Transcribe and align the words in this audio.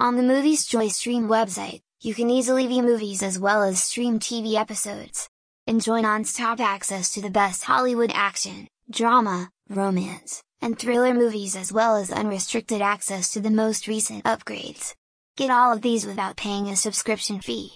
On 0.00 0.16
the 0.16 0.24
Movies 0.24 0.66
Joy 0.66 0.88
Stream 0.88 1.28
website, 1.28 1.80
you 2.00 2.14
can 2.14 2.28
easily 2.28 2.66
view 2.66 2.82
movies 2.82 3.22
as 3.22 3.38
well 3.38 3.62
as 3.62 3.80
stream 3.80 4.18
TV 4.18 4.54
episodes. 4.54 5.28
Enjoy 5.68 6.00
non-stop 6.00 6.58
access 6.58 7.14
to 7.14 7.22
the 7.22 7.30
best 7.30 7.62
Hollywood 7.62 8.10
action, 8.12 8.66
drama, 8.90 9.50
romance, 9.68 10.42
and 10.60 10.76
thriller 10.76 11.14
movies 11.14 11.54
as 11.54 11.72
well 11.72 11.94
as 11.94 12.10
unrestricted 12.10 12.82
access 12.82 13.32
to 13.32 13.40
the 13.40 13.52
most 13.52 13.86
recent 13.86 14.24
upgrades. 14.24 14.94
Get 15.36 15.50
all 15.50 15.72
of 15.72 15.80
these 15.80 16.04
without 16.04 16.36
paying 16.36 16.66
a 16.66 16.74
subscription 16.74 17.40
fee. 17.40 17.70